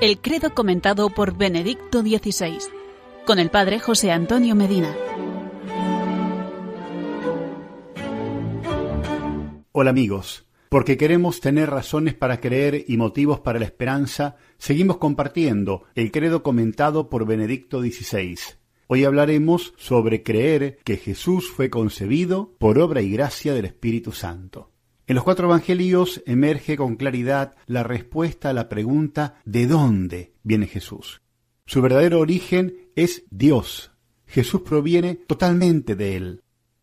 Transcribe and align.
El 0.00 0.18
credo 0.22 0.54
comentado 0.54 1.10
por 1.10 1.36
Benedicto 1.36 2.00
XVI, 2.00 2.56
con 3.26 3.38
el 3.38 3.50
padre 3.50 3.80
José 3.80 4.10
Antonio 4.10 4.54
Medina. 4.54 4.96
Hola 9.72 9.90
amigos, 9.90 10.46
porque 10.70 10.96
queremos 10.96 11.40
tener 11.40 11.68
razones 11.68 12.14
para 12.14 12.40
creer 12.40 12.82
y 12.88 12.96
motivos 12.96 13.40
para 13.40 13.58
la 13.58 13.66
esperanza, 13.66 14.38
seguimos 14.56 14.96
compartiendo 14.96 15.82
el 15.94 16.10
credo 16.10 16.42
comentado 16.42 17.10
por 17.10 17.26
Benedicto 17.26 17.82
XVI. 17.82 18.38
Hoy 18.86 19.04
hablaremos 19.04 19.74
sobre 19.76 20.22
creer 20.22 20.78
que 20.82 20.96
Jesús 20.96 21.50
fue 21.50 21.68
concebido 21.68 22.54
por 22.58 22.78
obra 22.78 23.02
y 23.02 23.10
gracia 23.10 23.52
del 23.52 23.66
Espíritu 23.66 24.12
Santo. 24.12 24.70
En 25.10 25.16
los 25.16 25.24
cuatro 25.24 25.48
evangelios 25.48 26.22
emerge 26.24 26.76
con 26.76 26.94
claridad 26.94 27.56
la 27.66 27.82
respuesta 27.82 28.50
a 28.50 28.52
la 28.52 28.68
pregunta 28.68 29.40
¿de 29.44 29.66
dónde 29.66 30.34
viene 30.44 30.68
Jesús? 30.68 31.20
Su 31.66 31.82
verdadero 31.82 32.20
origen 32.20 32.76
es 32.94 33.24
Dios. 33.28 33.90
Jesús 34.24 34.60
proviene 34.60 35.16
totalmente 35.16 35.96
de 35.96 36.16
Él. 36.16 36.42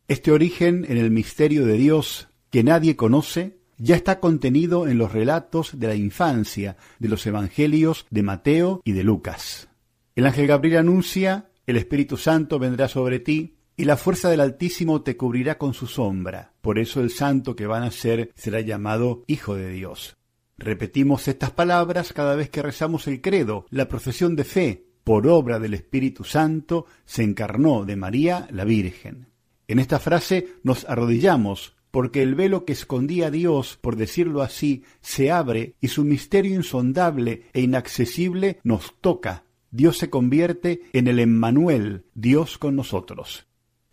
Este 0.09 0.33
origen 0.33 0.85
en 0.89 0.97
el 0.97 1.09
misterio 1.09 1.65
de 1.65 1.77
Dios 1.77 2.27
que 2.49 2.65
nadie 2.65 2.97
conoce 2.97 3.59
ya 3.77 3.95
está 3.95 4.19
contenido 4.19 4.89
en 4.89 4.97
los 4.97 5.13
relatos 5.13 5.79
de 5.79 5.87
la 5.87 5.95
infancia 5.95 6.75
de 6.99 7.07
los 7.07 7.25
evangelios 7.27 8.07
de 8.09 8.23
Mateo 8.23 8.81
y 8.83 8.91
de 8.91 9.05
Lucas. 9.05 9.69
El 10.17 10.25
ángel 10.25 10.47
Gabriel 10.47 10.79
anuncia, 10.79 11.49
el 11.65 11.77
Espíritu 11.77 12.17
Santo 12.17 12.59
vendrá 12.59 12.89
sobre 12.89 13.19
ti 13.19 13.56
y 13.77 13.85
la 13.85 13.95
fuerza 13.95 14.29
del 14.31 14.41
Altísimo 14.41 15.03
te 15.03 15.15
cubrirá 15.15 15.59
con 15.59 15.75
su 15.75 15.85
sombra. 15.85 16.53
Por 16.61 16.79
eso 16.79 16.99
el 16.99 17.11
santo 17.11 17.55
que 17.55 17.67
van 17.67 17.83
a 17.83 17.91
ser 17.91 18.31
será 18.35 18.59
llamado 18.59 19.23
Hijo 19.27 19.55
de 19.55 19.69
Dios. 19.69 20.17
Repetimos 20.57 21.27
estas 21.27 21.51
palabras 21.51 22.11
cada 22.11 22.35
vez 22.35 22.49
que 22.49 22.63
rezamos 22.63 23.07
el 23.07 23.21
credo, 23.21 23.67
la 23.69 23.87
profesión 23.87 24.35
de 24.35 24.43
fe. 24.43 24.83
Por 25.03 25.27
obra 25.27 25.59
del 25.59 25.75
Espíritu 25.75 26.23
Santo 26.23 26.87
se 27.05 27.21
encarnó 27.23 27.85
de 27.85 27.95
María 27.95 28.47
la 28.51 28.65
Virgen. 28.65 29.27
En 29.67 29.77
esta 29.77 29.99
frase 29.99 30.55
nos 30.63 30.83
arrodillamos 30.85 31.75
porque 31.91 32.23
el 32.23 32.35
velo 32.35 32.65
que 32.65 32.73
escondía 32.73 33.27
a 33.27 33.31
Dios, 33.31 33.77
por 33.79 33.95
decirlo 33.95 34.41
así, 34.41 34.83
se 35.01 35.31
abre 35.31 35.75
y 35.79 35.89
su 35.89 36.03
misterio 36.03 36.55
insondable 36.55 37.43
e 37.53 37.61
inaccesible 37.61 38.59
nos 38.63 38.95
toca. 38.99 39.45
Dios 39.71 39.97
se 39.97 40.09
convierte 40.09 40.81
en 40.93 41.07
el 41.07 41.19
Emmanuel, 41.19 42.05
Dios 42.13 42.57
con 42.57 42.75
nosotros. 42.75 43.46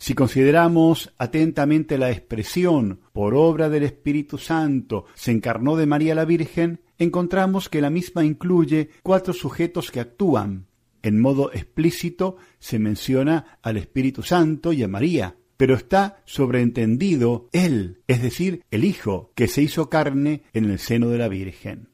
Si 0.05 0.13
consideramos 0.13 1.15
atentamente 1.17 1.97
la 1.97 2.11
expresión 2.11 3.01
por 3.15 3.35
obra 3.35 3.71
del 3.71 3.85
Espíritu 3.85 4.37
Santo 4.37 5.07
se 5.15 5.31
encarnó 5.31 5.77
de 5.77 5.87
María 5.87 6.15
la 6.15 6.27
Virgen, 6.27 6.83
encontramos 6.99 7.71
que 7.71 7.81
la 7.81 7.89
misma 7.89 8.23
incluye 8.23 8.91
cuatro 9.03 9.33
sujetos 9.33 9.91
que 9.91 10.01
actúan. 10.01 10.67
En 11.01 11.19
modo 11.19 11.51
explícito 11.55 12.37
se 12.59 12.79
menciona 12.79 13.59
al 13.63 13.79
Espíritu 13.79 14.23
Santo 14.23 14.75
y 14.75 14.83
a 14.83 14.89
María, 14.89 15.39
pero 15.57 15.75
está 15.75 16.23
sobreentendido 16.27 17.49
Él, 17.53 18.03
es 18.07 18.21
decir, 18.21 18.63
el 18.71 18.85
Hijo, 18.85 19.33
que 19.35 19.49
se 19.49 19.63
hizo 19.63 19.89
carne 19.89 20.43
en 20.53 20.67
el 20.67 20.79
seno 20.81 21.09
de 21.09 21.17
la 21.17 21.29
Virgen. 21.29 21.89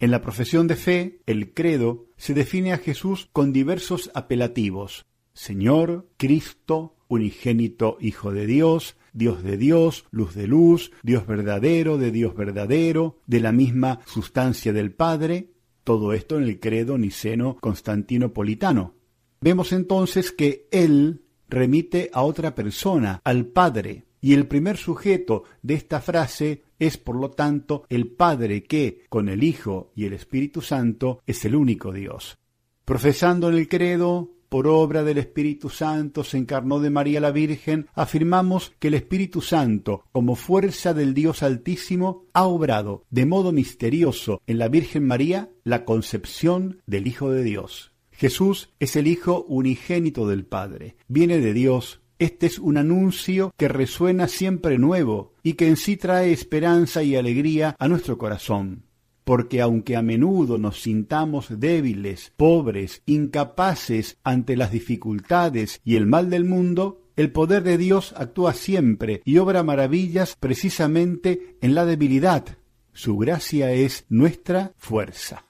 En 0.00 0.10
la 0.10 0.20
profesión 0.20 0.66
de 0.66 0.76
fe, 0.76 1.22
el 1.24 1.54
credo, 1.54 2.08
se 2.18 2.34
define 2.34 2.74
a 2.74 2.78
Jesús 2.78 3.30
con 3.32 3.54
diversos 3.54 4.10
apelativos, 4.12 5.06
Señor, 5.34 6.08
Cristo, 6.16 6.96
unigénito 7.08 7.98
Hijo 8.00 8.32
de 8.32 8.46
Dios, 8.46 8.96
Dios 9.12 9.42
de 9.42 9.56
Dios, 9.56 10.06
luz 10.10 10.34
de 10.34 10.46
luz, 10.46 10.92
Dios 11.02 11.26
verdadero 11.26 11.98
de 11.98 12.10
Dios 12.10 12.34
verdadero, 12.34 13.18
de 13.26 13.40
la 13.40 13.52
misma 13.52 14.00
sustancia 14.06 14.72
del 14.72 14.92
Padre, 14.92 15.50
todo 15.84 16.12
esto 16.12 16.36
en 16.36 16.44
el 16.44 16.58
credo 16.58 16.98
niceno 16.98 17.56
constantinopolitano. 17.60 18.94
Vemos 19.40 19.72
entonces 19.72 20.32
que 20.32 20.66
Él 20.70 21.22
remite 21.48 22.10
a 22.12 22.22
otra 22.22 22.54
persona, 22.54 23.20
al 23.24 23.46
Padre, 23.46 24.04
y 24.20 24.32
el 24.32 24.46
primer 24.46 24.78
sujeto 24.78 25.44
de 25.62 25.74
esta 25.74 26.00
frase 26.00 26.62
es, 26.78 26.96
por 26.96 27.16
lo 27.16 27.30
tanto, 27.30 27.84
el 27.90 28.08
Padre 28.08 28.64
que, 28.64 29.04
con 29.10 29.28
el 29.28 29.44
Hijo 29.44 29.92
y 29.94 30.06
el 30.06 30.14
Espíritu 30.14 30.62
Santo, 30.62 31.20
es 31.26 31.44
el 31.44 31.54
único 31.54 31.92
Dios. 31.92 32.38
Profesando 32.86 33.50
en 33.50 33.56
el 33.56 33.68
credo, 33.68 34.30
por 34.54 34.68
obra 34.68 35.02
del 35.02 35.18
Espíritu 35.18 35.68
Santo 35.68 36.22
se 36.22 36.38
encarnó 36.38 36.78
de 36.78 36.88
María 36.88 37.18
la 37.18 37.32
Virgen, 37.32 37.88
afirmamos 37.92 38.72
que 38.78 38.86
el 38.86 38.94
Espíritu 38.94 39.40
Santo, 39.40 40.04
como 40.12 40.36
fuerza 40.36 40.94
del 40.94 41.12
Dios 41.12 41.42
Altísimo, 41.42 42.26
ha 42.34 42.44
obrado 42.44 43.02
de 43.10 43.26
modo 43.26 43.50
misterioso 43.50 44.40
en 44.46 44.58
la 44.58 44.68
Virgen 44.68 45.08
María 45.08 45.50
la 45.64 45.84
concepción 45.84 46.80
del 46.86 47.08
Hijo 47.08 47.32
de 47.32 47.42
Dios. 47.42 47.90
Jesús 48.12 48.72
es 48.78 48.94
el 48.94 49.08
Hijo 49.08 49.44
unigénito 49.48 50.28
del 50.28 50.44
Padre, 50.44 50.94
viene 51.08 51.40
de 51.40 51.52
Dios. 51.52 52.00
Este 52.20 52.46
es 52.46 52.60
un 52.60 52.76
anuncio 52.76 53.52
que 53.56 53.66
resuena 53.66 54.28
siempre 54.28 54.78
nuevo 54.78 55.32
y 55.42 55.54
que 55.54 55.66
en 55.66 55.76
sí 55.76 55.96
trae 55.96 56.30
esperanza 56.30 57.02
y 57.02 57.16
alegría 57.16 57.74
a 57.80 57.88
nuestro 57.88 58.18
corazón 58.18 58.83
porque 59.24 59.60
aunque 59.60 59.96
a 59.96 60.02
menudo 60.02 60.58
nos 60.58 60.82
sintamos 60.82 61.58
débiles, 61.58 62.32
pobres, 62.36 63.02
incapaces 63.06 64.18
ante 64.22 64.56
las 64.56 64.70
dificultades 64.70 65.80
y 65.84 65.96
el 65.96 66.06
mal 66.06 66.30
del 66.30 66.44
mundo, 66.44 67.00
el 67.16 67.32
poder 67.32 67.62
de 67.62 67.78
Dios 67.78 68.14
actúa 68.16 68.54
siempre 68.54 69.22
y 69.24 69.38
obra 69.38 69.62
maravillas 69.62 70.36
precisamente 70.38 71.56
en 71.60 71.74
la 71.74 71.84
debilidad. 71.84 72.58
Su 72.92 73.16
gracia 73.18 73.72
es 73.72 74.04
nuestra 74.08 74.72
fuerza. 74.76 75.46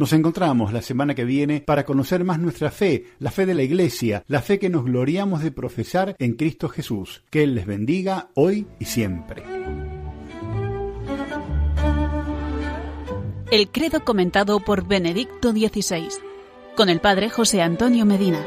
Nos 0.00 0.14
encontramos 0.14 0.72
la 0.72 0.80
semana 0.80 1.14
que 1.14 1.26
viene 1.26 1.60
para 1.60 1.84
conocer 1.84 2.24
más 2.24 2.38
nuestra 2.38 2.70
fe, 2.70 3.04
la 3.18 3.30
fe 3.30 3.44
de 3.44 3.54
la 3.54 3.62
Iglesia, 3.62 4.24
la 4.28 4.40
fe 4.40 4.58
que 4.58 4.70
nos 4.70 4.84
gloriamos 4.84 5.42
de 5.42 5.50
profesar 5.50 6.16
en 6.18 6.36
Cristo 6.36 6.70
Jesús. 6.70 7.22
Que 7.28 7.42
Él 7.42 7.54
les 7.54 7.66
bendiga 7.66 8.30
hoy 8.34 8.66
y 8.78 8.86
siempre. 8.86 9.89
El 13.50 13.68
credo 13.68 14.04
comentado 14.04 14.60
por 14.60 14.86
Benedicto 14.86 15.50
XVI, 15.50 16.08
con 16.76 16.88
el 16.88 17.00
padre 17.00 17.30
José 17.30 17.62
Antonio 17.62 18.06
Medina. 18.06 18.46